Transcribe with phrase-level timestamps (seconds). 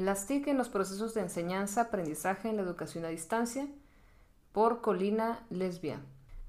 [0.00, 3.68] Las TIC en los procesos de enseñanza-aprendizaje en la educación a distancia
[4.50, 6.00] por Colina Lesbia.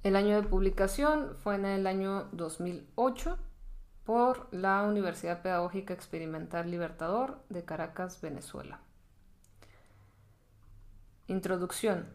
[0.03, 3.37] El año de publicación fue en el año 2008
[4.05, 8.79] por la Universidad Pedagógica Experimental Libertador de Caracas, Venezuela.
[11.27, 12.07] Introducción.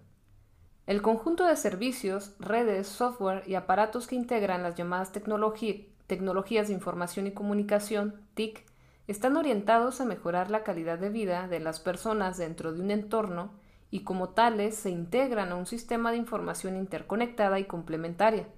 [0.87, 7.27] El conjunto de servicios, redes, software y aparatos que integran las llamadas tecnologías de información
[7.27, 8.65] y comunicación, TIC,
[9.07, 13.51] están orientados a mejorar la calidad de vida de las personas dentro de un entorno
[13.91, 18.49] y como tales se integran a un sistema de información interconectada y complementaria,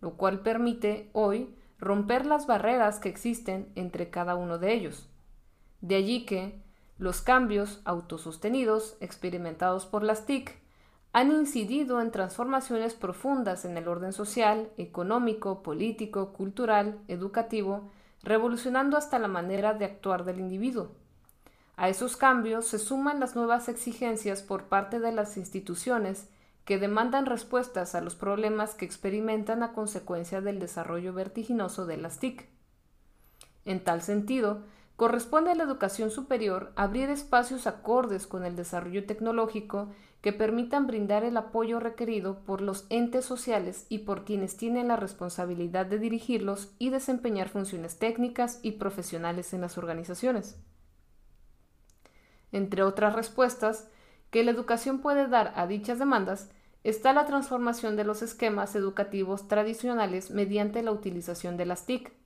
[0.00, 5.08] lo cual permite hoy romper las barreras que existen entre cada uno de ellos.
[5.80, 6.60] De allí que
[6.98, 10.56] los cambios autosostenidos experimentados por las TIC
[11.12, 17.90] han incidido en transformaciones profundas en el orden social, económico, político, cultural, educativo
[18.22, 20.92] revolucionando hasta la manera de actuar del individuo.
[21.76, 26.28] A esos cambios se suman las nuevas exigencias por parte de las instituciones
[26.64, 32.18] que demandan respuestas a los problemas que experimentan a consecuencia del desarrollo vertiginoso de las
[32.18, 32.48] TIC.
[33.64, 34.64] En tal sentido,
[34.98, 39.90] corresponde a la educación superior abrir espacios acordes con el desarrollo tecnológico
[40.20, 44.96] que permitan brindar el apoyo requerido por los entes sociales y por quienes tienen la
[44.96, 50.58] responsabilidad de dirigirlos y desempeñar funciones técnicas y profesionales en las organizaciones.
[52.50, 53.86] Entre otras respuestas
[54.32, 56.50] que la educación puede dar a dichas demandas
[56.82, 62.18] está la transformación de los esquemas educativos tradicionales mediante la utilización de las TIC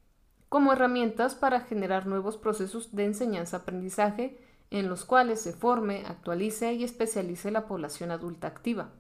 [0.53, 4.39] como herramientas para generar nuevos procesos de enseñanza-aprendizaje
[4.71, 8.91] en los cuales se forme, actualice y especialice la población adulta activa.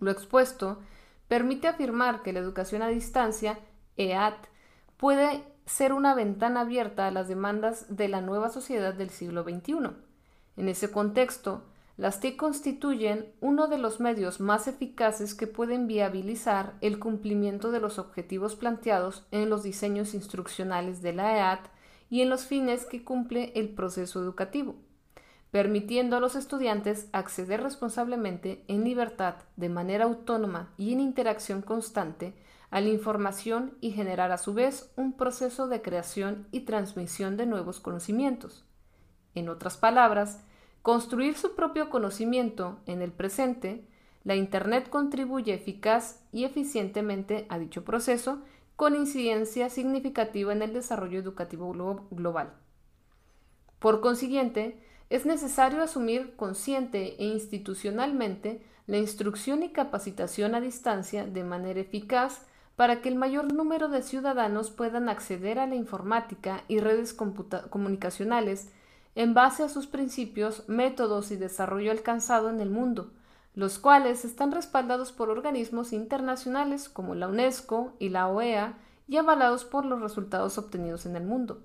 [0.00, 0.80] Lo expuesto
[1.28, 3.60] permite afirmar que la educación a distancia,
[3.96, 4.48] EAT,
[4.96, 9.92] puede ser una ventana abierta a las demandas de la nueva sociedad del siglo XXI.
[10.56, 11.62] En ese contexto,
[12.00, 17.80] las TIC constituyen uno de los medios más eficaces que pueden viabilizar el cumplimiento de
[17.80, 21.66] los objetivos planteados en los diseños instruccionales de la EAT
[22.08, 24.76] y en los fines que cumple el proceso educativo,
[25.50, 32.32] permitiendo a los estudiantes acceder responsablemente, en libertad, de manera autónoma y en interacción constante
[32.70, 37.44] a la información y generar a su vez un proceso de creación y transmisión de
[37.44, 38.64] nuevos conocimientos.
[39.34, 40.40] En otras palabras,
[40.82, 43.84] construir su propio conocimiento en el presente,
[44.24, 48.42] la Internet contribuye eficaz y eficientemente a dicho proceso
[48.76, 51.72] con incidencia significativa en el desarrollo educativo
[52.10, 52.54] global.
[53.78, 54.78] Por consiguiente,
[55.10, 62.46] es necesario asumir consciente e institucionalmente la instrucción y capacitación a distancia de manera eficaz
[62.76, 68.70] para que el mayor número de ciudadanos puedan acceder a la informática y redes comunicacionales
[69.14, 73.12] en base a sus principios, métodos y desarrollo alcanzado en el mundo,
[73.54, 78.78] los cuales están respaldados por organismos internacionales como la UNESCO y la OEA
[79.08, 81.62] y avalados por los resultados obtenidos en el mundo.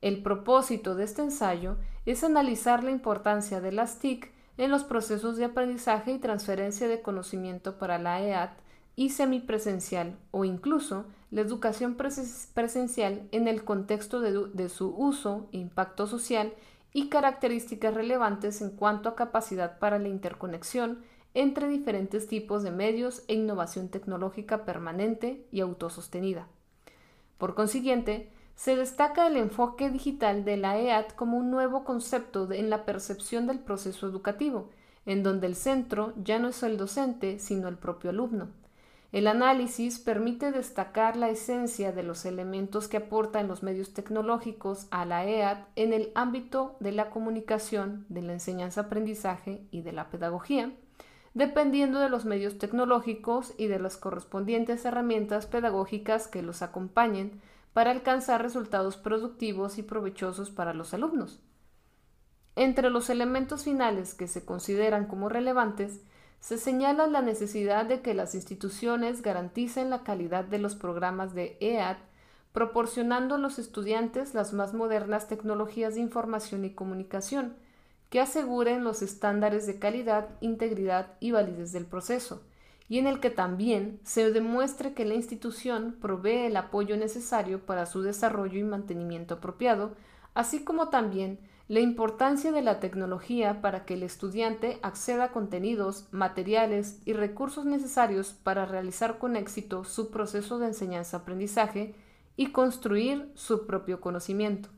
[0.00, 1.76] El propósito de este ensayo
[2.06, 7.00] es analizar la importancia de las TIC en los procesos de aprendizaje y transferencia de
[7.00, 8.50] conocimiento para la EAT
[8.96, 16.52] y semipresencial o incluso la educación presencial en el contexto de, su uso, impacto social
[16.92, 23.22] y características relevantes en cuanto a capacidad para la interconexión entre diferentes tipos de medios
[23.28, 26.48] e innovación tecnológica permanente y autosostenida.
[27.38, 32.68] Por consiguiente, se destaca el enfoque digital de la EAT como un nuevo concepto en
[32.68, 34.68] la percepción del proceso educativo,
[35.06, 38.48] en donde el centro ya no es el docente, sino el propio alumno.
[39.12, 45.04] El análisis permite destacar la esencia de los elementos que aportan los medios tecnológicos a
[45.04, 50.72] la EAD en el ámbito de la comunicación, de la enseñanza-aprendizaje y de la pedagogía,
[51.34, 57.42] dependiendo de los medios tecnológicos y de las correspondientes herramientas pedagógicas que los acompañen
[57.74, 61.38] para alcanzar resultados productivos y provechosos para los alumnos.
[62.56, 66.00] Entre los elementos finales que se consideran como relevantes
[66.42, 71.56] se señala la necesidad de que las instituciones garanticen la calidad de los programas de
[71.60, 71.98] EAD,
[72.52, 77.54] proporcionando a los estudiantes las más modernas tecnologías de información y comunicación,
[78.10, 82.42] que aseguren los estándares de calidad, integridad y validez del proceso,
[82.88, 87.86] y en el que también se demuestre que la institución provee el apoyo necesario para
[87.86, 89.94] su desarrollo y mantenimiento apropiado,
[90.34, 91.38] así como también
[91.68, 97.64] la importancia de la tecnología para que el estudiante acceda a contenidos, materiales y recursos
[97.64, 101.94] necesarios para realizar con éxito su proceso de enseñanza-aprendizaje
[102.36, 104.68] y construir su propio conocimiento.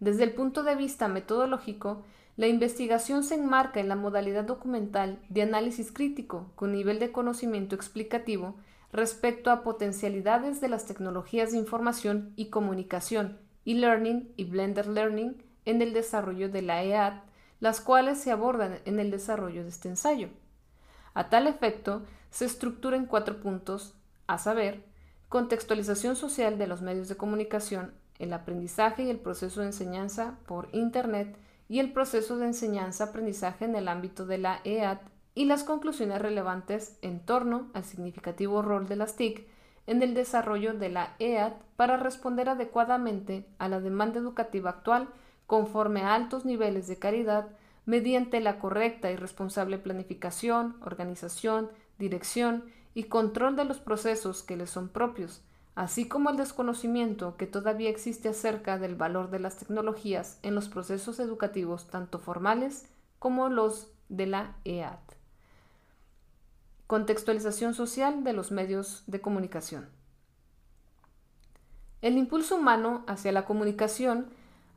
[0.00, 2.02] Desde el punto de vista metodológico,
[2.36, 7.74] la investigación se enmarca en la modalidad documental de análisis crítico con nivel de conocimiento
[7.76, 8.56] explicativo
[8.92, 15.82] respecto a potencialidades de las tecnologías de información y comunicación, e-learning y blended learning en
[15.82, 17.14] el desarrollo de la EAD,
[17.60, 20.28] las cuales se abordan en el desarrollo de este ensayo.
[21.14, 23.94] A tal efecto, se estructura en cuatro puntos,
[24.26, 24.84] a saber,
[25.28, 30.68] contextualización social de los medios de comunicación, el aprendizaje y el proceso de enseñanza por
[30.72, 31.36] Internet
[31.68, 34.98] y el proceso de enseñanza-aprendizaje en el ámbito de la EAD
[35.34, 39.46] y las conclusiones relevantes en torno al significativo rol de las TIC
[39.86, 45.08] en el desarrollo de la EAD para responder adecuadamente a la demanda educativa actual
[45.46, 47.48] conforme a altos niveles de calidad
[47.86, 52.64] mediante la correcta y responsable planificación, organización, dirección
[52.94, 55.42] y control de los procesos que les son propios,
[55.74, 60.68] así como el desconocimiento que todavía existe acerca del valor de las tecnologías en los
[60.68, 62.88] procesos educativos tanto formales
[63.18, 65.03] como los de la EAD.
[66.86, 69.88] Contextualización social de los medios de comunicación.
[72.02, 74.26] El impulso humano hacia la comunicación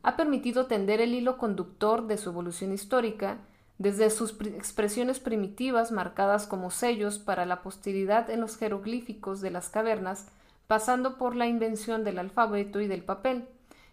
[0.02, 3.38] ha permitido tender el hilo conductor de su evolución histórica
[3.76, 9.68] desde sus expresiones primitivas marcadas como sellos para la posteridad en los jeroglíficos de las
[9.68, 10.26] cavernas
[10.66, 13.48] pasando por la invención del alfabeto y del papel,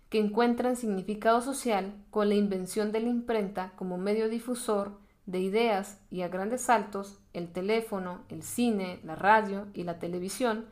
[0.10, 4.92] que encuentran significado social con la invención de la imprenta como medio difusor
[5.26, 10.66] de ideas y a grandes saltos el teléfono, el cine, la radio y la televisión,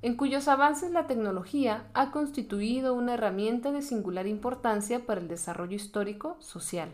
[0.00, 5.74] en cuyos avances la tecnología ha constituido una herramienta de singular importancia para el desarrollo
[5.74, 6.90] histórico social.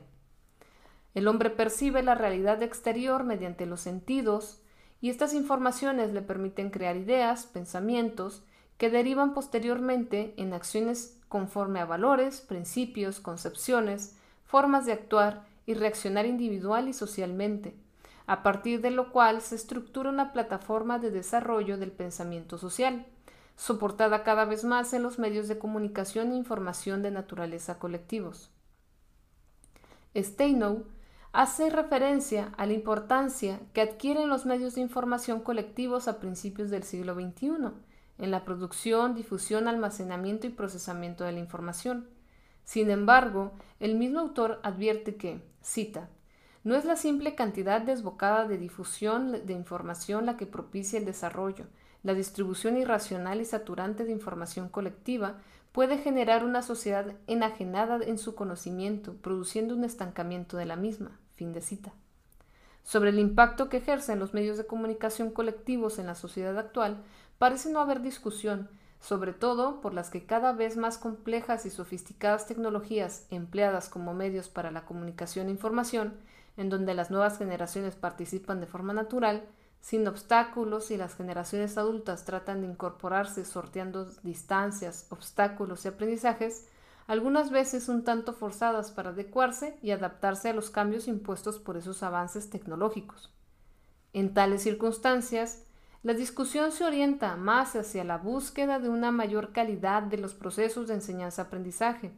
[1.15, 4.61] El hombre percibe la realidad exterior mediante los sentidos,
[5.01, 8.43] y estas informaciones le permiten crear ideas, pensamientos
[8.79, 16.27] que derivan posteriormente en acciones conforme a valores, principios, concepciones, formas de actuar y reaccionar
[16.27, 17.77] individual y socialmente,
[18.27, 23.07] a partir de lo cual se estructura una plataforma de desarrollo del pensamiento social,
[23.57, 28.51] soportada cada vez más en los medios de comunicación e información de naturaleza colectivos.
[30.17, 30.87] Steinow
[31.33, 36.85] hace referencia a la importancia que adquieren los medios de información colectivos a principios del
[36.85, 37.73] siglo XXI,
[38.19, 42.09] en la producción, difusión, almacenamiento y procesamiento de la información.
[42.65, 46.09] Sin embargo, el mismo autor advierte que, cita,
[46.65, 51.67] no es la simple cantidad desbocada de difusión de información la que propicia el desarrollo.
[52.03, 55.39] La distribución irracional y saturante de información colectiva
[55.73, 61.19] puede generar una sociedad enajenada en su conocimiento, produciendo un estancamiento de la misma.
[61.35, 61.93] Fin de cita.
[62.85, 67.03] Sobre el impacto que ejercen los medios de comunicación colectivos en la sociedad actual,
[67.39, 68.69] parece no haber discusión,
[69.05, 74.49] sobre todo por las que cada vez más complejas y sofisticadas tecnologías empleadas como medios
[74.49, 76.15] para la comunicación e información,
[76.57, 79.45] en donde las nuevas generaciones participan de forma natural,
[79.83, 86.67] sin obstáculos y las generaciones adultas tratan de incorporarse sorteando distancias, obstáculos y aprendizajes,
[87.07, 92.03] algunas veces un tanto forzadas para adecuarse y adaptarse a los cambios impuestos por esos
[92.03, 93.31] avances tecnológicos.
[94.15, 95.65] En tales circunstancias,
[96.05, 100.87] la discusión se orienta más hacia la búsqueda de una mayor calidad de los procesos
[100.87, 102.13] de enseñanza-aprendizaje,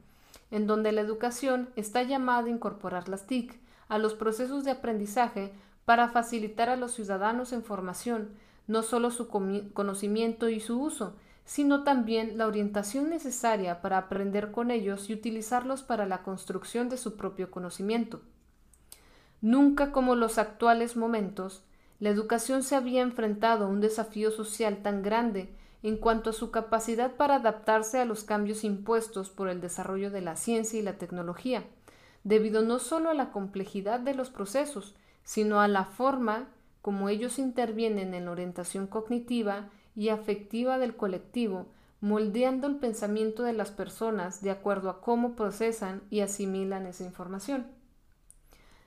[0.50, 5.52] en donde la educación está llamada a incorporar las TIC a los procesos de aprendizaje
[5.85, 8.31] para facilitar a los ciudadanos en formación
[8.66, 11.14] no solo su conocimiento y su uso,
[11.45, 16.97] sino también la orientación necesaria para aprender con ellos y utilizarlos para la construcción de
[16.97, 18.21] su propio conocimiento.
[19.40, 21.62] Nunca como los actuales momentos,
[21.99, 26.50] la educación se había enfrentado a un desafío social tan grande en cuanto a su
[26.50, 30.99] capacidad para adaptarse a los cambios impuestos por el desarrollo de la ciencia y la
[30.99, 31.65] tecnología,
[32.25, 36.49] debido no solo a la complejidad de los procesos, sino a la forma
[36.83, 41.67] como ellos intervienen en la orientación cognitiva y afectiva del colectivo,
[42.00, 47.67] moldeando el pensamiento de las personas de acuerdo a cómo procesan y asimilan esa información.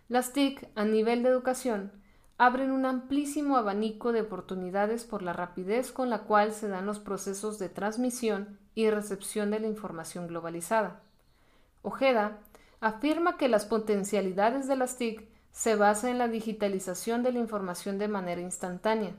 [0.07, 1.91] Las TIC a nivel de educación
[2.39, 6.97] abren un amplísimo abanico de oportunidades por la rapidez con la cual se dan los
[6.97, 11.01] procesos de transmisión y recepción de la información globalizada.
[11.81, 12.39] Ojeda
[12.79, 17.97] afirma que las potencialidades de las TIC se basan en la digitalización de la información
[17.97, 19.17] de manera instantánea,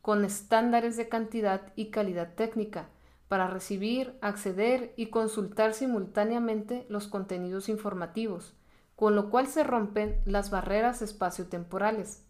[0.00, 2.88] con estándares de cantidad y calidad técnica,
[3.26, 8.54] para recibir, acceder y consultar simultáneamente los contenidos informativos,
[8.94, 12.29] con lo cual se rompen las barreras espaciotemporales.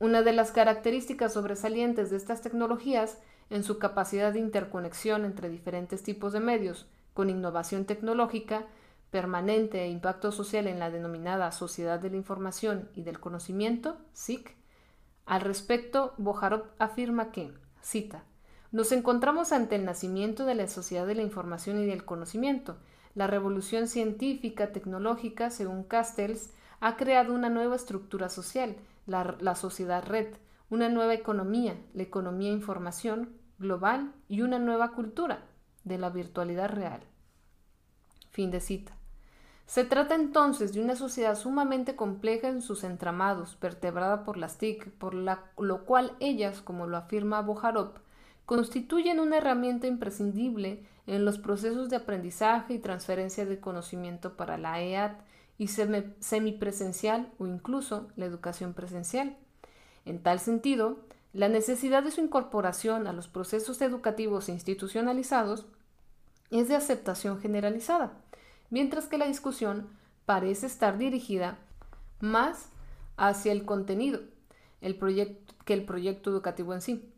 [0.00, 3.18] Una de las características sobresalientes de estas tecnologías
[3.50, 8.66] en su capacidad de interconexión entre diferentes tipos de medios con innovación tecnológica
[9.10, 14.58] permanente e impacto social en la denominada Sociedad de la Información y del Conocimiento, SIC,
[15.28, 17.52] al respecto, Bojarov afirma que,
[17.82, 18.24] cita,
[18.72, 22.78] nos encontramos ante el nacimiento de la sociedad de la información y del conocimiento.
[23.14, 26.48] La revolución científica, tecnológica, según Castells,
[26.80, 28.76] ha creado una nueva estructura social,
[29.08, 30.34] la, sociedad red,
[30.70, 35.46] una nueva economía, la economía información global y una nueva cultura
[35.84, 37.00] de la virtualidad real.
[38.30, 38.92] Fin de cita.
[39.66, 44.90] Se trata entonces de una sociedad sumamente compleja en sus entramados, vertebrada por las TIC,
[44.92, 47.94] por lo cual ellas, como lo afirma Bojarov,
[48.46, 54.80] constituyen una herramienta imprescindible en los procesos de aprendizaje y transferencia de conocimiento para la
[54.80, 55.20] EAT
[55.58, 59.36] y semipresencial o incluso la educación presencial.
[60.04, 61.00] En tal sentido,
[61.32, 65.66] la necesidad de su incorporación a los procesos educativos institucionalizados
[66.50, 68.12] es de aceptación generalizada
[68.70, 69.88] mientras que la discusión
[70.26, 71.58] parece estar dirigida
[72.20, 72.68] más
[73.16, 74.20] hacia el contenido
[74.80, 77.12] que el proyecto educativo en sí.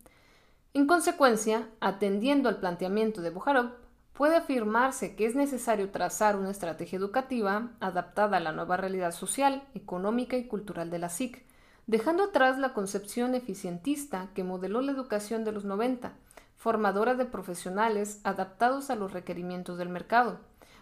[0.72, 3.72] En consecuencia, atendiendo al planteamiento de Bujarov,
[4.20, 9.62] puede afirmarse que es necesario trazar una estrategia educativa adaptada a la nueva realidad social,
[9.72, 11.42] económica y cultural de la SIC,
[11.86, 16.12] dejando atrás la concepción eficientista que modeló la educación de los 90,
[16.54, 20.38] formadora de profesionales adaptados a los requerimientos del mercado,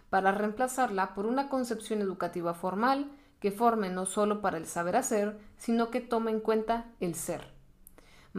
[0.09, 5.39] para reemplazarla por una concepción educativa formal que forme no solo para el saber hacer,
[5.55, 7.58] sino que tome en cuenta el ser.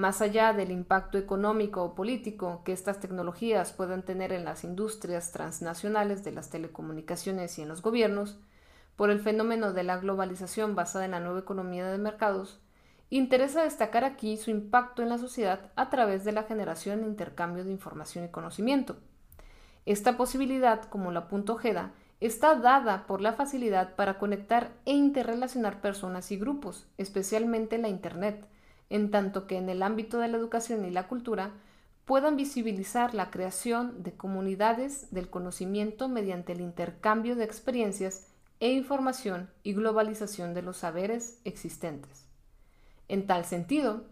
[0.00, 5.30] Más allá del impacto económico o político que estas tecnologías puedan tener en las industrias
[5.30, 8.38] transnacionales de las telecomunicaciones y en los gobiernos,
[8.96, 12.62] por el fenómeno de la globalización basada en la nueva economía de mercados,
[13.10, 17.62] interesa destacar aquí su impacto en la sociedad a través de la generación e intercambio
[17.62, 18.96] de información y conocimiento.
[19.84, 25.82] Esta posibilidad, como la punto Ojeda, está dada por la facilidad para conectar e interrelacionar
[25.82, 28.46] personas y grupos, especialmente la Internet,
[28.90, 31.52] en tanto que en el ámbito de la educación y la cultura
[32.04, 38.26] puedan visibilizar la creación de comunidades del conocimiento mediante el intercambio de experiencias
[38.58, 42.26] e información y globalización de los saberes existentes.
[43.08, 44.04] En tal sentido,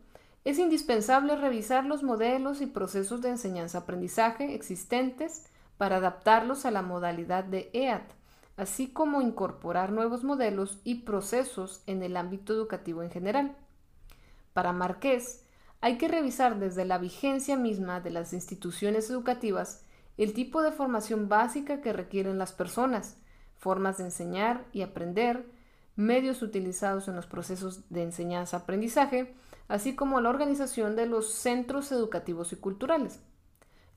[0.44, 7.44] es indispensable revisar los modelos y procesos de enseñanza-aprendizaje existentes para adaptarlos a la modalidad
[7.44, 8.12] de EAT,
[8.56, 13.56] así como incorporar nuevos modelos y procesos en el ámbito educativo en general.
[14.58, 15.44] Para Marqués,
[15.80, 19.84] hay que revisar desde la vigencia misma de las instituciones educativas
[20.16, 23.18] el tipo de formación básica que requieren las personas,
[23.56, 25.46] formas de enseñar y aprender,
[25.94, 29.32] medios utilizados en los procesos de enseñanza-aprendizaje,
[29.68, 33.20] así como la organización de los centros educativos y culturales.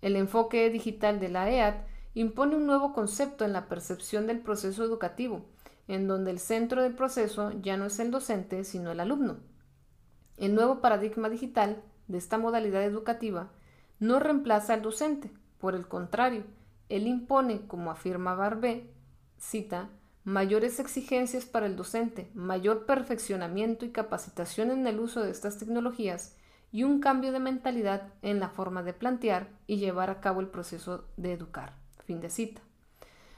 [0.04, 1.74] El enfoque digital de la EAD
[2.14, 5.44] impone un nuevo concepto en la percepción del proceso educativo,
[5.88, 9.50] en donde el centro del proceso ya no es el docente, sino el alumno.
[10.42, 13.52] El nuevo paradigma digital de esta modalidad educativa
[14.00, 15.30] no reemplaza al docente,
[15.60, 16.46] por el contrario,
[16.90, 18.90] él impone, como afirma Barbé,
[19.38, 19.90] cita,
[20.24, 26.36] mayores exigencias para el docente, mayor perfeccionamiento y capacitación en el uso de estas tecnologías
[26.72, 30.48] y un cambio de mentalidad en la forma de plantear y llevar a cabo el
[30.48, 31.76] proceso de educar.
[32.04, 32.62] Fin de cita.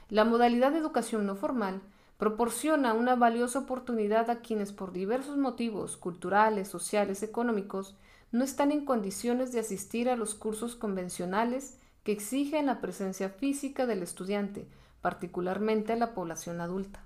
[0.08, 1.82] La modalidad de educación no formal
[2.24, 7.98] proporciona una valiosa oportunidad a quienes por diversos motivos culturales, sociales, económicos
[8.32, 13.84] no están en condiciones de asistir a los cursos convencionales que exigen la presencia física
[13.84, 14.66] del estudiante,
[15.02, 17.04] particularmente a la población adulta.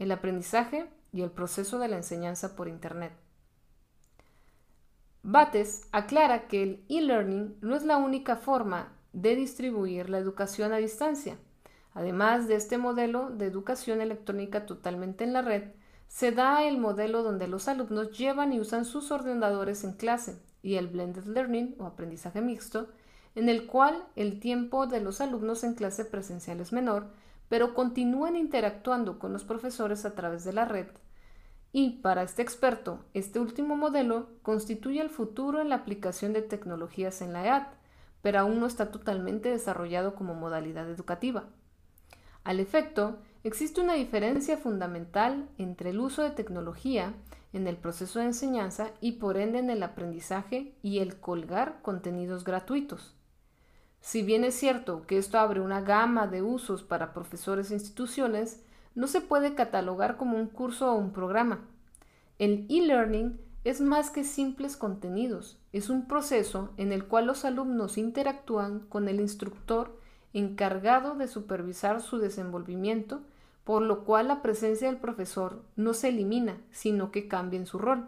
[0.00, 3.12] El aprendizaje y el proceso de la enseñanza por Internet.
[5.22, 10.78] Bates aclara que el e-learning no es la única forma de distribuir la educación a
[10.78, 11.38] distancia.
[11.96, 15.72] Además de este modelo de educación electrónica totalmente en la red,
[16.06, 20.76] se da el modelo donde los alumnos llevan y usan sus ordenadores en clase y
[20.76, 22.86] el blended learning o aprendizaje mixto,
[23.34, 27.08] en el cual el tiempo de los alumnos en clase presencial es menor,
[27.48, 30.86] pero continúan interactuando con los profesores a través de la red
[31.78, 37.20] y para este experto, este último modelo constituye el futuro en la aplicación de tecnologías
[37.20, 37.66] en la EAD,
[38.22, 41.44] pero aún no está totalmente desarrollado como modalidad educativa.
[42.46, 47.12] Al efecto, existe una diferencia fundamental entre el uso de tecnología
[47.52, 52.44] en el proceso de enseñanza y por ende en el aprendizaje y el colgar contenidos
[52.44, 53.16] gratuitos.
[54.00, 58.62] Si bien es cierto que esto abre una gama de usos para profesores e instituciones,
[58.94, 61.66] no se puede catalogar como un curso o un programa.
[62.38, 67.98] El e-learning es más que simples contenidos, es un proceso en el cual los alumnos
[67.98, 69.98] interactúan con el instructor
[70.38, 73.22] encargado de supervisar su desenvolvimiento,
[73.64, 77.78] por lo cual la presencia del profesor no se elimina, sino que cambia en su
[77.78, 78.06] rol.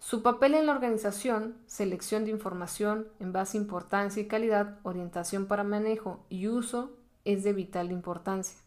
[0.00, 5.46] Su papel en la organización, selección de información en base a importancia y calidad, orientación
[5.46, 6.90] para manejo y uso
[7.24, 8.58] es de vital importancia.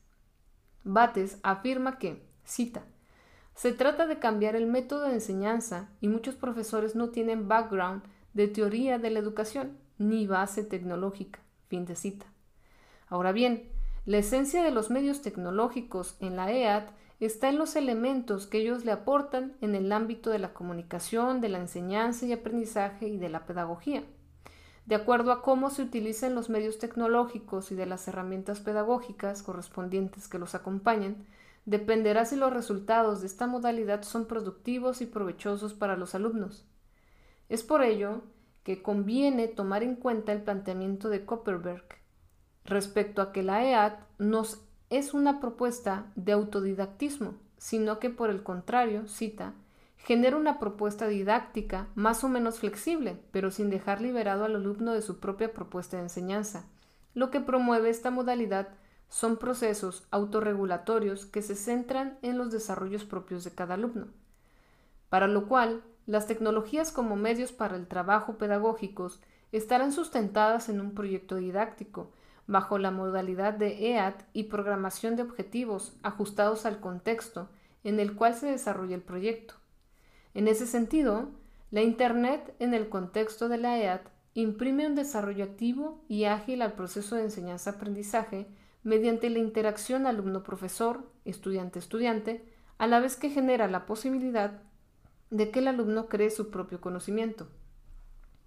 [0.86, 2.84] Bates afirma que, cita,
[3.54, 8.48] se trata de cambiar el método de enseñanza y muchos profesores no tienen background de
[8.48, 11.42] teoría de la educación ni base tecnológica.
[11.68, 12.26] Fin de cita.
[13.08, 13.70] Ahora bien,
[14.06, 18.86] la esencia de los medios tecnológicos en la EAT está en los elementos que ellos
[18.86, 23.30] le aportan en el ámbito de la comunicación, de la enseñanza y aprendizaje y de
[23.30, 24.04] la pedagogía.
[24.86, 30.30] De acuerdo a cómo se utilizan los medios tecnológicos y de las herramientas pedagógicas correspondientes
[30.30, 31.26] que los acompañan,
[31.66, 36.66] dependerá si los resultados de esta modalidad son productivos y provechosos para los alumnos.
[37.50, 38.22] Es por ello
[38.68, 41.86] que conviene tomar en cuenta el planteamiento de Copperberg
[42.66, 44.60] respecto a que la EAT nos
[44.90, 49.54] es una propuesta de autodidactismo, sino que por el contrario, cita,
[49.96, 55.02] genera una propuesta didáctica más o menos flexible, pero sin dejar liberado al alumno de
[55.02, 56.66] su propia propuesta de enseñanza.
[57.14, 58.68] Lo que promueve esta modalidad
[59.08, 64.08] son procesos autorregulatorios que se centran en los desarrollos propios de cada alumno,
[65.08, 69.22] para lo cual las tecnologías como medios para el trabajo pedagógicos
[69.52, 72.12] estarán sustentadas en un proyecto didáctico,
[72.48, 77.50] bajo la modalidad de EAT y programación de objetivos ajustados al contexto
[77.84, 79.56] en el cual se desarrolla el proyecto.
[80.34, 81.30] En ese sentido,
[81.72, 86.74] la Internet en el contexto de la EAT imprime un desarrollo activo y ágil al
[86.74, 88.48] proceso de enseñanza-aprendizaje
[88.84, 92.46] mediante la interacción alumno-profesor, estudiante-estudiante,
[92.78, 94.62] a la vez que genera la posibilidad
[95.30, 97.48] de que el alumno cree su propio conocimiento.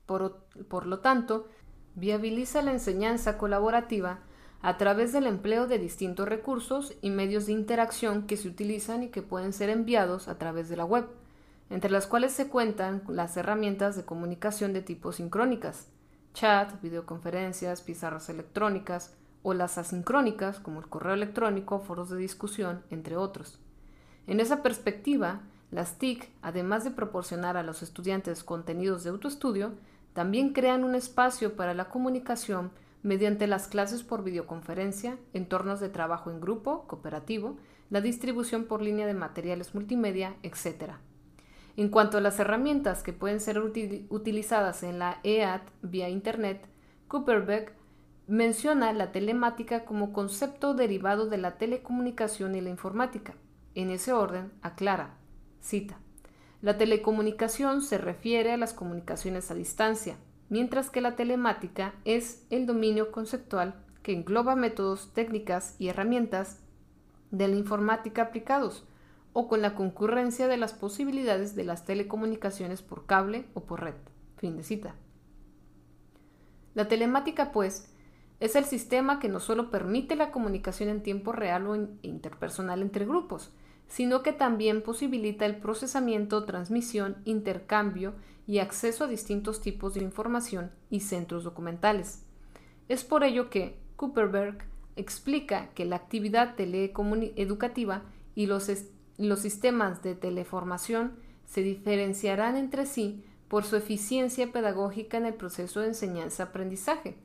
[0.07, 1.47] Por, lo tanto,
[1.95, 4.21] viabiliza la enseñanza colaborativa
[4.63, 9.09] a través del empleo de distintos recursos y medios de interacción que se utilizan y
[9.09, 11.07] que pueden ser enviados a través de la web
[11.71, 15.89] entre las cuales se cuentan las herramientas de comunicación de tipo sincrónicas,
[16.35, 23.17] chat, videoconferencias, pizarras electrónicas o las asincrónicas como el correo electrónico, foros de discusión, entre
[23.17, 23.61] otros.
[24.27, 29.73] En esa perspectiva, las TIC, además de proporcionar a los estudiantes contenidos de autoestudio,
[30.13, 36.31] también crean un espacio para la comunicación mediante las clases por videoconferencia, entornos de trabajo
[36.31, 37.57] en grupo, cooperativo,
[37.89, 40.95] la distribución por línea de materiales multimedia, etc.
[41.77, 46.67] En cuanto a las herramientas que pueden ser utilizadas en la EAT vía Internet,
[47.09, 47.73] Cooperbeck
[48.27, 53.35] menciona la telemática como concepto derivado de la telecomunicación y la informática.
[53.75, 55.17] En ese orden, aclara,
[55.61, 55.99] cita,
[56.63, 60.17] la telecomunicación se refiere a las comunicaciones a distancia,
[60.51, 66.59] mientras que la telemática es el dominio conceptual que engloba métodos, técnicas y herramientas
[67.31, 68.85] de la informática aplicados,
[69.33, 73.95] o con la concurrencia de las posibilidades de las telecomunicaciones por cable o por red.
[74.37, 74.95] Fin de cita.
[76.75, 77.93] La telemática, pues,
[78.41, 83.05] es el sistema que no solo permite la comunicación en tiempo real o interpersonal entre
[83.05, 83.53] grupos,
[83.91, 88.15] sino que también posibilita el procesamiento, transmisión, intercambio
[88.47, 92.23] y acceso a distintos tipos de información y centros documentales.
[92.89, 98.71] Es por ello que Cooperberg explica que la actividad teleeducativa y los
[99.19, 101.13] los sistemas de teleformación
[101.45, 107.19] se diferenciarán entre sí por su eficiencia pedagógica en el proceso de enseñanza-aprendizaje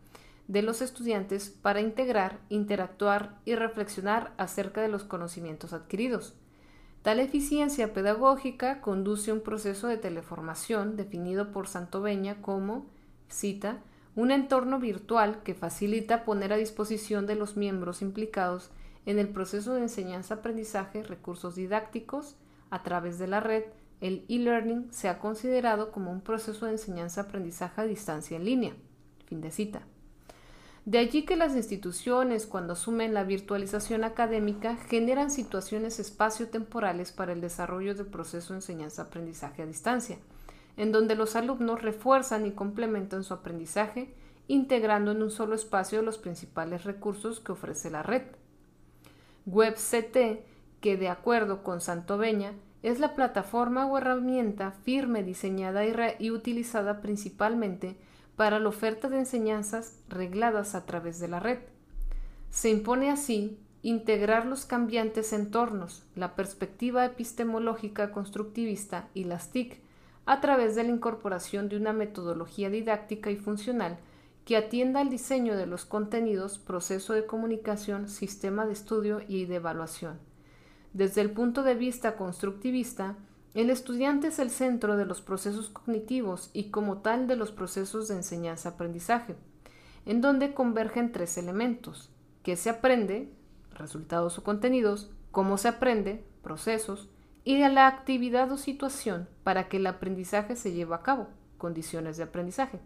[0.47, 6.35] de los estudiantes para integrar, interactuar y reflexionar acerca de los conocimientos adquiridos.
[7.05, 12.87] Tal eficiencia pedagógica conduce a un proceso de teleformación definido por Santoveña como,
[13.29, 13.77] cita,
[14.15, 18.71] un entorno virtual que facilita poner a disposición de los miembros implicados
[19.05, 22.37] en el proceso de enseñanza-aprendizaje, recursos didácticos
[22.71, 23.65] a través de la red,
[24.01, 28.73] el e-learning se ha considerado como un proceso de enseñanza-aprendizaje a distancia en línea.
[29.27, 29.83] Fin de cita.
[30.85, 37.41] De allí que las instituciones, cuando asumen la virtualización académica, generan situaciones espacio-temporales para el
[37.41, 40.19] desarrollo del proceso de enseñanza-aprendizaje a distancia,
[40.77, 44.13] en donde los alumnos refuerzan y complementan su aprendizaje,
[44.47, 48.21] integrando en un solo espacio los principales recursos que ofrece la red.
[49.47, 50.45] WebCT,
[50.81, 55.83] que de acuerdo con Santoveña, es la plataforma o herramienta firme diseñada
[56.19, 57.95] y, utilizada principalmente
[58.35, 61.59] para la oferta de enseñanzas regladas a través de la red.
[62.49, 69.79] Se impone así integrar los cambiantes entornos, la perspectiva epistemológica constructivista y las TIC
[70.25, 73.97] a través de la incorporación de una metodología didáctica y funcional
[74.43, 79.55] que atienda al diseño de los contenidos, proceso de comunicación, sistema de estudio y de
[79.55, 80.19] evaluación.
[80.93, 83.15] Desde el punto de vista constructivista,
[83.61, 88.09] el estudiante es el centro de los procesos cognitivos y como tal de los procesos
[88.09, 89.35] de enseñanza-aprendizaje,
[90.05, 92.11] en donde convergen tres elementos,
[92.43, 93.31] qué se aprende,
[93.73, 97.09] resultados o contenidos, cómo se aprende, procesos,
[97.45, 102.17] y de la actividad o situación para que el aprendizaje se lleve a cabo, condiciones
[102.17, 102.79] de aprendizaje.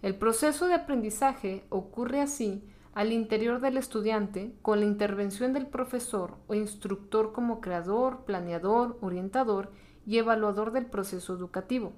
[0.00, 6.36] El proceso de aprendizaje ocurre así al interior del estudiante con la intervención del profesor
[6.46, 9.70] o instructor como creador, planeador, orientador
[10.06, 11.92] y evaluador del proceso educativo.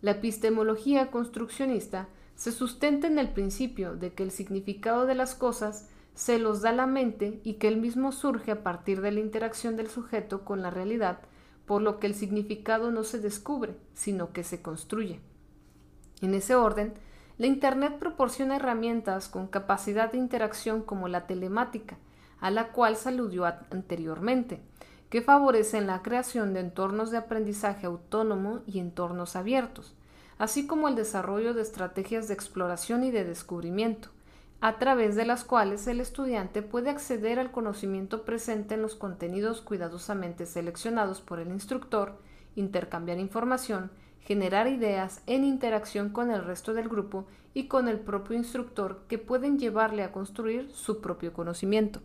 [0.00, 5.88] La epistemología construccionista se sustenta en el principio de que el significado de las cosas
[6.14, 9.76] se los da la mente y que el mismo surge a partir de la interacción
[9.76, 11.20] del sujeto con la realidad,
[11.66, 15.20] por lo que el significado no se descubre, sino que se construye.
[16.20, 16.94] En ese orden,
[17.38, 21.98] la Internet proporciona herramientas con capacidad de interacción como la telemática,
[22.40, 24.60] a la cual se aludió anteriormente,
[25.10, 29.94] que favorecen la creación de entornos de aprendizaje autónomo y entornos abiertos,
[30.38, 34.10] así como el desarrollo de estrategias de exploración y de descubrimiento,
[34.60, 39.60] a través de las cuales el estudiante puede acceder al conocimiento presente en los contenidos
[39.60, 42.18] cuidadosamente seleccionados por el instructor,
[42.56, 43.90] intercambiar información,
[44.20, 49.16] generar ideas en interacción con el resto del grupo y con el propio instructor que
[49.16, 52.00] pueden llevarle a construir su propio conocimiento.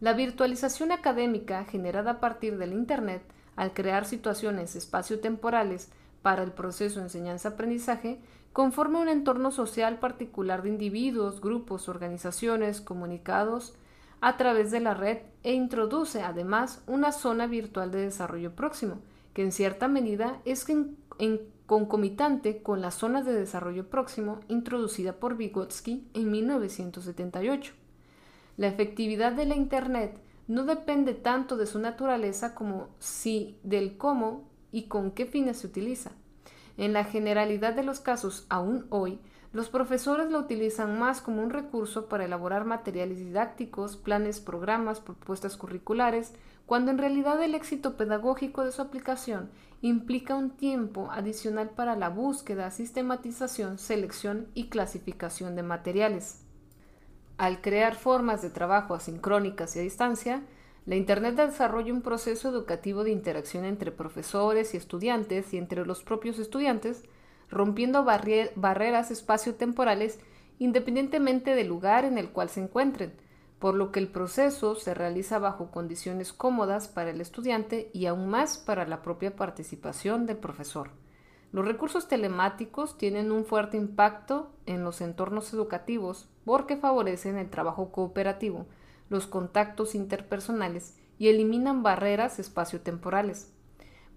[0.00, 3.22] La virtualización académica generada a partir del Internet,
[3.54, 5.90] al crear situaciones espaciotemporales
[6.22, 8.18] para el proceso enseñanza-aprendizaje,
[8.54, 13.74] conforma un entorno social particular de individuos, grupos, organizaciones, comunicados
[14.22, 19.00] a través de la red e introduce además una zona virtual de desarrollo próximo,
[19.34, 20.66] que en cierta medida es
[21.66, 27.79] concomitante con la zona de desarrollo próximo introducida por Vygotsky en 1978.
[28.60, 34.50] La efectividad de la Internet no depende tanto de su naturaleza como si del cómo
[34.70, 36.10] y con qué fines se utiliza.
[36.76, 39.18] En la generalidad de los casos, aún hoy,
[39.54, 45.56] los profesores lo utilizan más como un recurso para elaborar materiales didácticos, planes, programas, propuestas
[45.56, 46.34] curriculares,
[46.66, 49.48] cuando en realidad el éxito pedagógico de su aplicación
[49.80, 56.44] implica un tiempo adicional para la búsqueda, sistematización, selección y clasificación de materiales.
[57.40, 60.42] Al crear formas de trabajo asincrónicas y a distancia,
[60.84, 66.02] la Internet desarrolla un proceso educativo de interacción entre profesores y estudiantes y entre los
[66.02, 67.02] propios estudiantes,
[67.48, 70.18] rompiendo barreras espaciotemporales
[70.58, 73.14] independientemente del lugar en el cual se encuentren,
[73.58, 78.28] por lo que el proceso se realiza bajo condiciones cómodas para el estudiante y aún
[78.28, 80.90] más para la propia participación del profesor.
[81.52, 87.90] Los recursos telemáticos tienen un fuerte impacto en los entornos educativos porque favorecen el trabajo
[87.90, 88.66] cooperativo,
[89.08, 93.52] los contactos interpersonales y eliminan barreras espaciotemporales.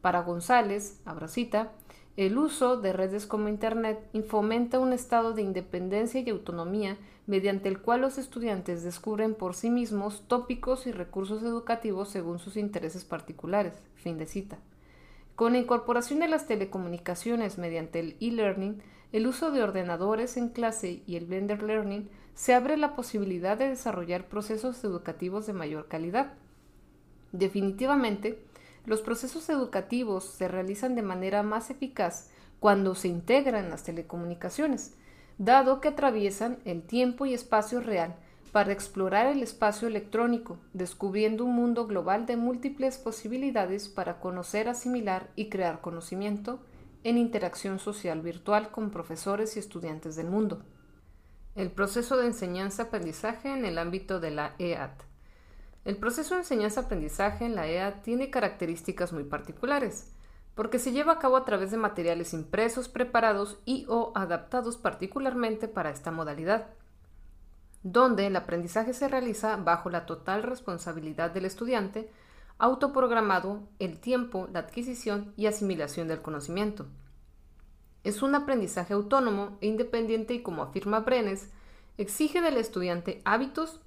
[0.02, 1.72] Para González, Abracita,
[2.18, 7.82] el uso de redes como Internet fomenta un estado de independencia y autonomía mediante el
[7.82, 13.74] cual los estudiantes descubren por sí mismos tópicos y recursos educativos según sus intereses particulares.
[13.96, 14.60] Fin de cita.
[15.36, 21.02] Con la incorporación de las telecomunicaciones mediante el e-learning, el uso de ordenadores en clase
[21.08, 26.34] y el blended learning, se abre la posibilidad de desarrollar procesos educativos de mayor calidad.
[27.32, 28.46] Definitivamente,
[28.86, 34.96] los procesos educativos se realizan de manera más eficaz cuando se integran las telecomunicaciones,
[35.38, 38.16] dado que atraviesan el tiempo y espacio real
[38.54, 45.32] para explorar el espacio electrónico, descubriendo un mundo global de múltiples posibilidades para conocer, asimilar
[45.36, 46.60] y crear conocimiento
[47.04, 50.64] en interacción social virtual con profesores y estudiantes del mundo.
[51.56, 55.02] El proceso de enseñanza-aprendizaje en el ámbito de la EAT.
[55.84, 60.14] El proceso de enseñanza-aprendizaje en la EAT tiene características muy particulares
[60.54, 65.68] porque se lleva a cabo a través de materiales impresos, preparados y o adaptados particularmente
[65.68, 66.68] para esta modalidad,
[67.84, 72.10] donde el aprendizaje se realiza bajo la total responsabilidad del estudiante,
[72.58, 76.88] autoprogramado el tiempo, la adquisición y asimilación del conocimiento.
[78.04, 81.50] Es un aprendizaje autónomo e independiente y como afirma Brenes,
[81.98, 83.82] exige del estudiante hábitos,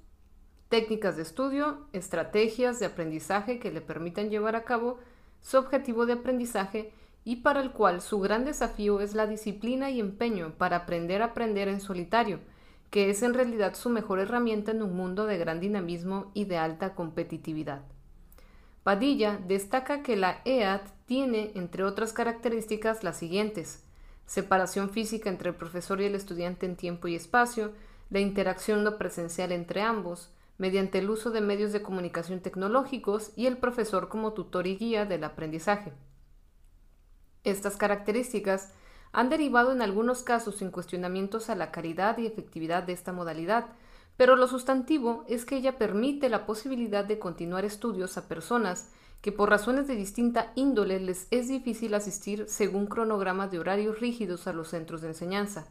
[0.69, 4.99] técnicas de estudio, estrategias de aprendizaje que le permitan llevar a cabo
[5.41, 9.99] su objetivo de aprendizaje y para el cual su gran desafío es la disciplina y
[9.99, 12.39] empeño para aprender a aprender en solitario,
[12.89, 16.57] que es en realidad su mejor herramienta en un mundo de gran dinamismo y de
[16.57, 17.81] alta competitividad.
[18.83, 23.83] Padilla destaca que la EAT tiene, entre otras características, las siguientes.
[24.25, 27.71] separación física entre el profesor y el estudiante en tiempo y espacio,
[28.09, 33.45] la interacción no presencial entre ambos, mediante el uso de medios de comunicación tecnológicos y
[33.45, 35.93] el profesor como tutor y guía del aprendizaje.
[37.43, 38.73] Estas características
[39.11, 43.67] han derivado en algunos casos en cuestionamientos a la calidad y efectividad de esta modalidad,
[44.17, 48.91] pero lo sustantivo es que ella permite la posibilidad de continuar estudios a personas
[49.21, 54.47] que por razones de distinta índole les es difícil asistir según cronogramas de horarios rígidos
[54.47, 55.67] a los centros de enseñanza,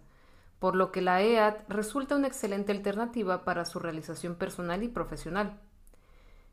[0.59, 5.61] por lo que la EAD resulta una excelente alternativa para su realización personal y profesional.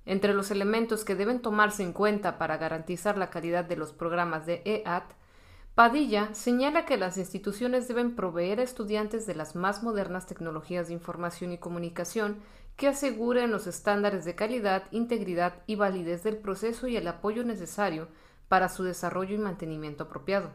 [0.06, 4.46] Entre los elementos que deben tomarse en cuenta para garantizar la calidad de los programas
[4.46, 5.04] de EAD,
[5.76, 10.94] Padilla señala que las instituciones deben proveer a estudiantes de las más modernas tecnologías de
[10.94, 12.38] información y comunicación
[12.76, 18.08] que aseguren los estándares de calidad, integridad y validez del proceso y el apoyo necesario
[18.50, 20.52] para su desarrollo y mantenimiento apropiado.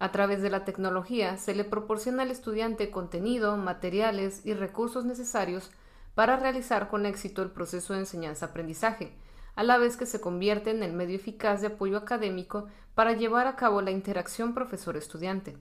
[0.00, 5.70] A través de la tecnología se le proporciona al estudiante contenido, materiales y recursos necesarios
[6.16, 9.12] para realizar con éxito el proceso de enseñanza-aprendizaje,
[9.56, 13.46] a la vez que se convierte en el medio eficaz de apoyo académico para llevar
[13.46, 15.56] a cabo la interacción profesor-estudiante.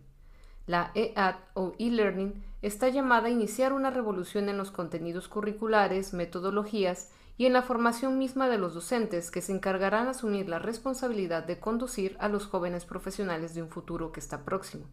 [0.66, 7.12] La EAD o e-learning está llamada a iniciar una revolución en los contenidos curriculares, metodologías
[7.38, 11.44] y en la formación misma de los docentes que se encargarán de asumir la responsabilidad
[11.44, 14.86] de conducir a los jóvenes profesionales de un futuro que está próximo.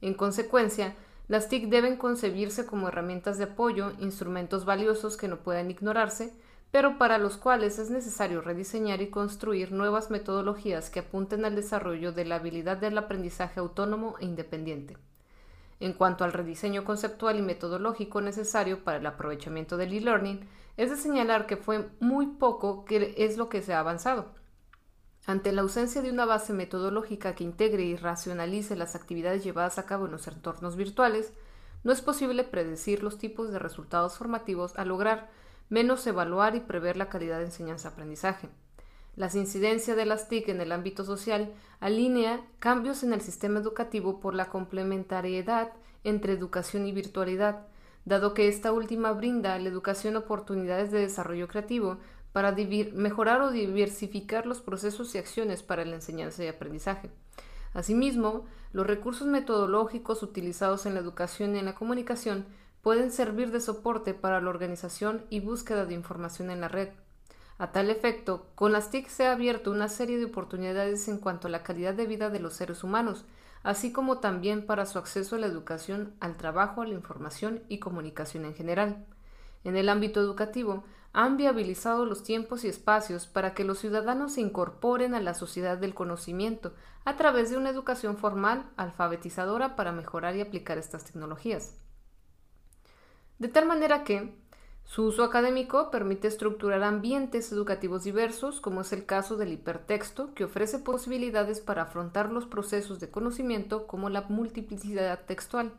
[0.00, 0.94] En consecuencia,
[1.28, 6.34] las TIC deben concebirse como herramientas de apoyo, instrumentos valiosos que no puedan ignorarse,
[6.70, 12.12] pero para los cuales es necesario rediseñar y construir nuevas metodologías que apunten al desarrollo
[12.12, 14.96] de la habilidad del aprendizaje autónomo e independiente.
[15.80, 20.96] En cuanto al rediseño conceptual y metodológico necesario para el aprovechamiento del e-learning, es de
[20.96, 24.26] señalar que fue muy poco que es lo que se ha avanzado.
[25.26, 29.86] Ante la ausencia de una base metodológica que integre y racionalice las actividades llevadas a
[29.86, 31.32] cabo en los entornos virtuales,
[31.82, 35.30] no es posible predecir los tipos de resultados formativos a lograr,
[35.70, 38.48] menos evaluar y prever la calidad de enseñanza-aprendizaje.
[39.16, 44.20] Las incidencias de las TIC en el ámbito social alinea cambios en el sistema educativo
[44.20, 45.72] por la complementariedad
[46.04, 47.66] entre educación y virtualidad,
[48.04, 51.98] dado que esta última brinda a la educación oportunidades de desarrollo creativo
[52.32, 52.54] para
[52.94, 57.10] mejorar o diversificar los procesos y acciones para la enseñanza y aprendizaje.
[57.74, 62.46] Asimismo, los recursos metodológicos utilizados en la educación y en la comunicación
[62.82, 66.88] pueden servir de soporte para la organización y búsqueda de información en la red.
[67.58, 71.48] A tal efecto, con las TIC se ha abierto una serie de oportunidades en cuanto
[71.48, 73.26] a la calidad de vida de los seres humanos,
[73.62, 77.78] así como también para su acceso a la educación, al trabajo, a la información y
[77.78, 79.04] comunicación en general.
[79.62, 84.40] En el ámbito educativo, han viabilizado los tiempos y espacios para que los ciudadanos se
[84.40, 86.72] incorporen a la sociedad del conocimiento
[87.04, 91.74] a través de una educación formal, alfabetizadora para mejorar y aplicar estas tecnologías.
[93.40, 94.34] De tal manera que
[94.84, 100.44] su uso académico permite estructurar ambientes educativos diversos, como es el caso del hipertexto, que
[100.44, 105.72] ofrece posibilidades para afrontar los procesos de conocimiento como la multiplicidad textual.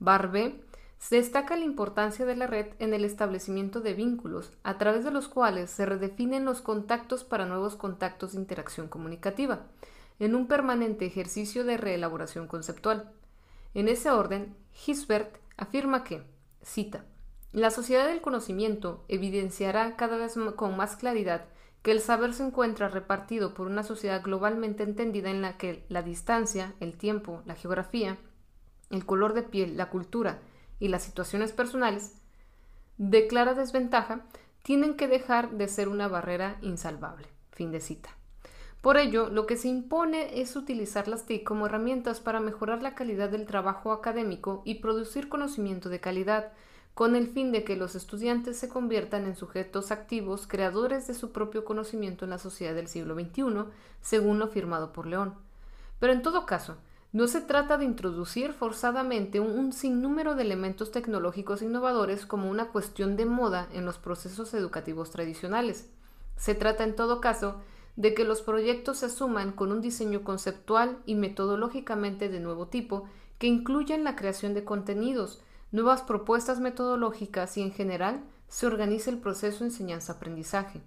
[0.00, 0.60] Barbe
[1.08, 5.28] destaca la importancia de la red en el establecimiento de vínculos, a través de los
[5.28, 9.60] cuales se redefinen los contactos para nuevos contactos de interacción comunicativa,
[10.18, 13.12] en un permanente ejercicio de reelaboración conceptual.
[13.74, 16.24] En ese orden, Gisbert afirma que
[16.68, 17.06] Cita.
[17.52, 21.46] La sociedad del conocimiento evidenciará cada vez con más claridad
[21.82, 26.02] que el saber se encuentra repartido por una sociedad globalmente entendida en la que la
[26.02, 28.18] distancia, el tiempo, la geografía,
[28.90, 30.40] el color de piel, la cultura
[30.78, 32.12] y las situaciones personales
[32.98, 34.26] de clara desventaja
[34.62, 37.28] tienen que dejar de ser una barrera insalvable.
[37.50, 38.17] Fin de cita.
[38.80, 42.94] Por ello, lo que se impone es utilizar las TIC como herramientas para mejorar la
[42.94, 46.52] calidad del trabajo académico y producir conocimiento de calidad,
[46.94, 51.32] con el fin de que los estudiantes se conviertan en sujetos activos, creadores de su
[51.32, 53.64] propio conocimiento en la sociedad del siglo XXI,
[54.00, 55.34] según lo firmado por León.
[55.98, 56.76] Pero en todo caso,
[57.12, 63.16] no se trata de introducir forzadamente un, sinnúmero de elementos tecnológicos innovadores como una cuestión
[63.16, 65.88] de moda en los procesos educativos tradicionales.
[66.36, 67.60] Se trata en todo caso
[67.98, 73.08] de que los proyectos se asuman con un diseño conceptual y metodológicamente de nuevo tipo
[73.38, 79.18] que incluyan la creación de contenidos, nuevas propuestas metodológicas y en general se organice el
[79.18, 80.80] proceso enseñanza-aprendizaje.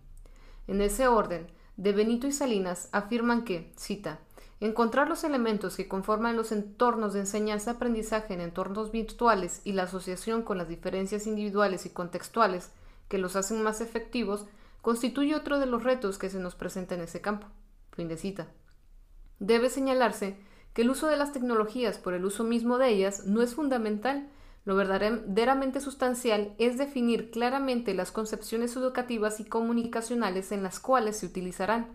[0.68, 4.22] En ese orden, De Benito y Salinas afirman que, cita,
[4.62, 10.44] encontrar los elementos que conforman los entornos de enseñanza-aprendizaje en entornos virtuales y la asociación
[10.44, 12.72] con las diferencias individuales y contextuales
[13.10, 14.46] que los hacen más efectivos
[14.82, 17.48] constituye otro de los retos que se nos presenta en ese campo.
[17.92, 18.48] Fin de cita.
[19.40, 20.38] Debe señalarse
[20.74, 24.30] que el uso de las tecnologías por el uso mismo de ellas no es fundamental.
[24.64, 31.26] Lo verdaderamente sustancial es definir claramente las concepciones educativas y comunicacionales en las cuales se
[31.26, 31.88] utilizarán,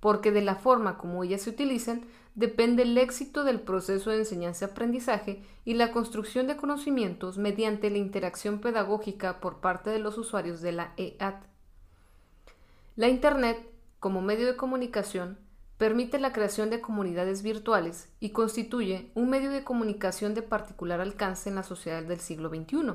[0.00, 5.42] porque de la forma como ellas se utilicen depende el éxito del proceso de enseñanza-aprendizaje
[5.64, 10.72] y la construcción de conocimientos mediante la interacción pedagógica por parte de los usuarios de
[10.72, 11.51] la EAD.
[12.94, 13.58] La Internet,
[14.00, 15.38] como medio de comunicación,
[15.78, 21.48] permite la creación de comunidades virtuales y constituye un medio de comunicación de particular alcance
[21.48, 22.92] en la sociedad del siglo XXI.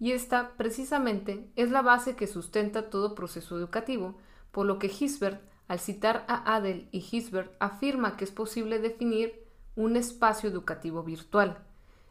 [0.00, 4.16] Y esta, precisamente, es la base que sustenta todo proceso educativo,
[4.52, 9.44] por lo que Gisbert, al citar a Adel y Gisbert, afirma que es posible definir
[9.74, 11.58] un espacio educativo virtual,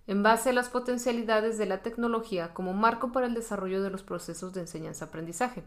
[0.05, 4.03] en base a las potencialidades de la tecnología como marco para el desarrollo de los
[4.03, 5.63] procesos de enseñanza-aprendizaje.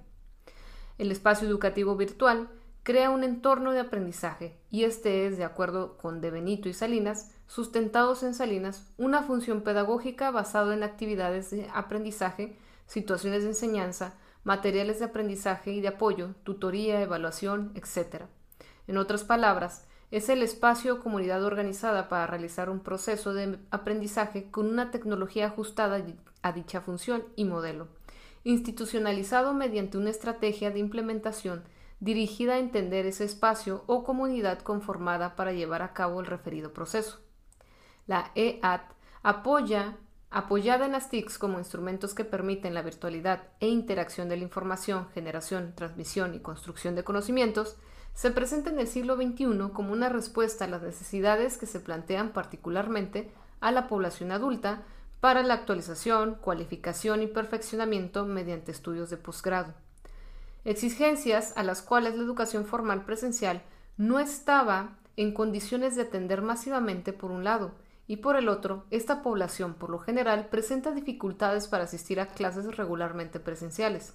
[0.99, 2.49] El espacio educativo virtual
[2.83, 7.31] crea un entorno de aprendizaje y este es, de acuerdo con De Benito y Salinas,
[7.47, 12.57] sustentados en Salinas, una función pedagógica basada en actividades de aprendizaje,
[12.87, 18.25] situaciones de enseñanza, materiales de aprendizaje y de apoyo, tutoría, evaluación, etc.
[18.89, 24.51] En otras palabras, es el espacio o comunidad organizada para realizar un proceso de aprendizaje
[24.51, 26.03] con una tecnología ajustada
[26.43, 27.87] a dicha función y modelo,
[28.49, 31.65] institucionalizado mediante una estrategia de implementación
[32.01, 37.21] dirigida a entender ese espacio o comunidad conformada para llevar a cabo el referido proceso.
[38.07, 38.91] La EAT
[39.23, 39.99] apoya,
[40.31, 45.11] apoyada en las TICs como instrumentos que permiten la virtualidad e interacción de la información,
[45.11, 47.77] generación, transmisión y construcción de conocimientos,
[48.15, 52.33] se presenta en el siglo XXI como una respuesta a las necesidades que se plantean
[52.33, 53.31] particularmente
[53.61, 54.85] a la población adulta
[55.21, 59.75] para la actualización, cualificación y perfeccionamiento mediante estudios de posgrado
[60.69, 63.63] exigencias a las cuales la educación formal presencial
[63.97, 67.73] no estaba en condiciones de atender masivamente por un lado,
[68.07, 72.77] y por el otro, esta población por lo general presenta dificultades para asistir a clases
[72.77, 74.15] regularmente presenciales.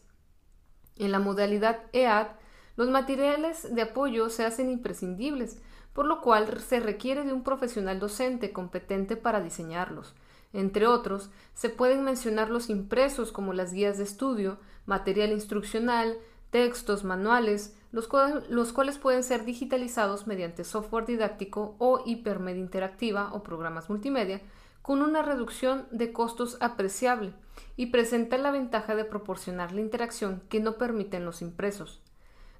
[0.96, 2.28] En la modalidad EAD,
[2.76, 5.60] los materiales de apoyo se hacen imprescindibles,
[5.94, 10.13] por lo cual se requiere de un profesional docente competente para diseñarlos.
[10.54, 16.18] Entre otros, se pueden mencionar los impresos como las guías de estudio, material instruccional,
[16.52, 23.89] textos, manuales, los, cuales pueden ser digitalizados mediante software didáctico o hipermedia interactiva o programas
[23.89, 24.42] multimedia,
[24.84, 27.34] con una reducción de costos apreciable
[27.76, 32.02] y presentan la ventaja de proporcionar la interacción que no permiten los impresos.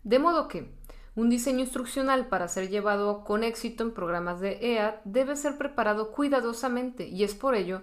[0.03, 0.73] De modo que,
[1.15, 6.12] un diseño instruccional para ser llevado con éxito en programas de EA debe ser preparado
[6.12, 7.82] cuidadosamente y es por ello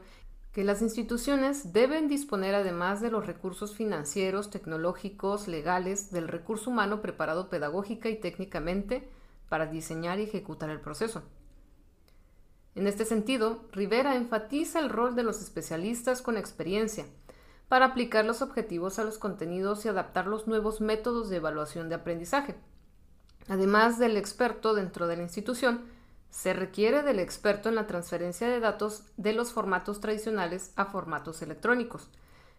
[0.52, 7.00] que las instituciones deben disponer además de los recursos financieros, tecnológicos, legales, del recurso humano
[7.00, 9.08] preparado pedagógica y técnicamente
[9.48, 11.22] para diseñar y ejecutar el proceso.
[12.74, 17.06] En este sentido, Rivera enfatiza el rol de los especialistas con experiencia
[17.68, 21.94] para aplicar los objetivos a los contenidos y adaptar los nuevos métodos de evaluación de
[21.94, 22.56] aprendizaje.
[23.50, 25.80] Además del experto dentro de la institución,
[26.30, 31.42] se requiere del experto en la transferencia de datos de los formatos tradicionales a formatos
[31.42, 32.08] electrónicos.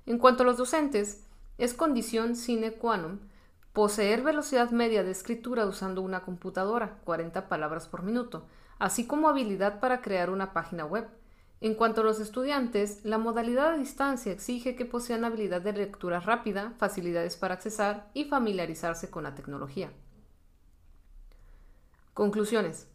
[0.05, 1.23] En cuanto a los docentes,
[1.57, 3.23] es condición sine qua non
[3.71, 8.43] poseer velocidad media de escritura usando una computadora, 40 palabras por minuto,
[8.77, 11.07] así como habilidad para crear una página web.
[11.61, 16.19] En cuanto a los estudiantes, la modalidad a distancia exige que posean habilidad de lectura
[16.19, 19.93] rápida, facilidades para accesar y familiarizarse con la tecnología.
[22.13, 22.89] Conclusiones.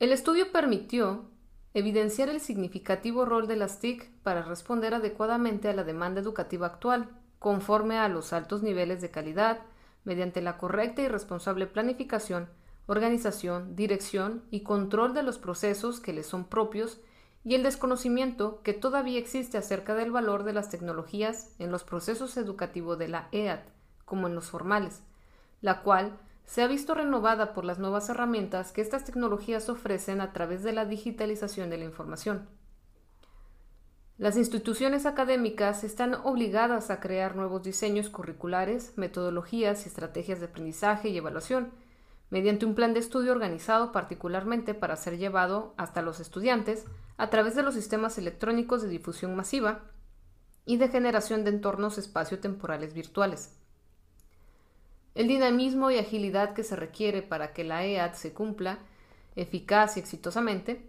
[0.00, 1.26] El estudio permitió
[1.74, 7.10] evidenciar el significativo rol de las TIC para responder adecuadamente a la demanda educativa actual,
[7.38, 9.60] conforme a los altos niveles de calidad,
[10.04, 12.48] mediante la correcta y responsable planificación,
[12.86, 17.00] organización, dirección y control de los procesos que les son propios
[17.44, 22.38] y el desconocimiento que todavía existe acerca del valor de las tecnologías en los procesos
[22.38, 23.60] educativos de la EAD,
[24.06, 25.02] como en los formales,
[25.60, 26.18] la cual
[26.48, 30.72] se ha visto renovada por las nuevas herramientas que estas tecnologías ofrecen a través de
[30.72, 32.48] la digitalización de la información.
[34.16, 41.10] Las instituciones académicas están obligadas a crear nuevos diseños curriculares, metodologías y estrategias de aprendizaje
[41.10, 41.70] y evaluación,
[42.30, 46.86] mediante un plan de estudio organizado particularmente para ser llevado hasta los estudiantes
[47.18, 49.82] a través de los sistemas electrónicos de difusión masiva
[50.64, 53.57] y de generación de entornos espacio-temporales virtuales.
[55.18, 58.78] El dinamismo y agilidad que se requiere para que la EAD se cumpla
[59.34, 60.88] eficaz y exitosamente,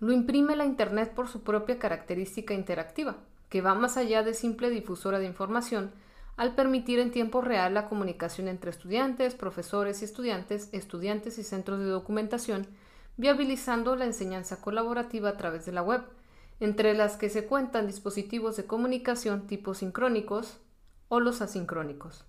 [0.00, 3.16] lo imprime la Internet por su propia característica interactiva,
[3.48, 5.92] que va más allá de simple difusora de información,
[6.36, 11.78] al permitir en tiempo real la comunicación entre estudiantes, profesores y estudiantes, estudiantes y centros
[11.78, 12.66] de documentación,
[13.16, 16.02] viabilizando la enseñanza colaborativa a través de la web,
[16.60, 20.58] entre las que se cuentan dispositivos de comunicación tipo sincrónicos
[21.08, 22.26] o los asincrónicos.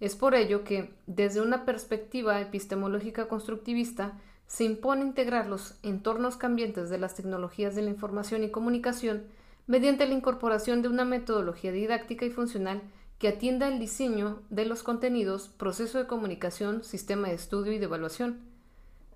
[0.00, 6.88] Es por ello que, desde una perspectiva epistemológica constructivista, se impone integrar los entornos cambiantes
[6.88, 9.24] de las tecnologías de la información y comunicación
[9.66, 12.82] mediante la incorporación de una metodología didáctica y funcional
[13.18, 17.84] que atienda el diseño de los contenidos, proceso de comunicación, sistema de estudio y de
[17.84, 18.38] evaluación.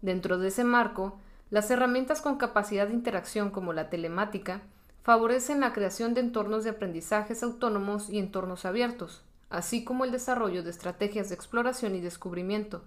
[0.02, 1.18] Dentro de ese marco,
[1.50, 4.62] las herramientas con capacidad de interacción como la telemática
[5.02, 9.22] favorecen la creación de entornos de aprendizajes autónomos y entornos abiertos,
[9.52, 12.82] así como el desarrollo de estrategias de exploración y descubrimiento,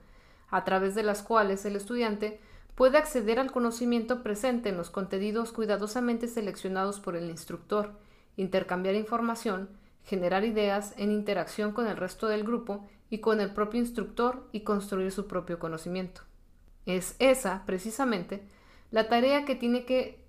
[0.50, 2.40] a través de las cuales el estudiante
[2.76, 7.94] puede acceder al conocimiento presente en los contenidos cuidadosamente seleccionados por el instructor,
[8.36, 9.70] intercambiar información,
[10.04, 14.62] generar ideas en interacción con el resto del grupo y con el propio instructor y
[14.62, 16.22] construir su propio conocimiento.
[16.86, 18.44] Es esa, precisamente,
[18.92, 20.26] la tarea que tiene que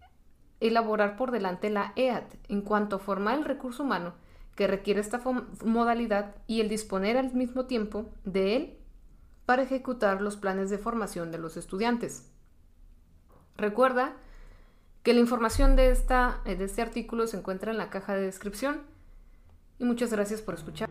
[0.60, 4.14] elaborar por delante la EAT en cuanto a formar el recurso humano
[4.56, 5.20] que requiere esta
[5.64, 8.78] modalidad y el disponer al mismo tiempo de él
[9.44, 12.28] para ejecutar los planes de formación de los estudiantes.
[13.56, 14.16] Recuerda
[15.02, 18.80] que la información de, esta, de este artículo se encuentra en la caja de descripción
[19.78, 20.88] y muchas gracias por escuchar.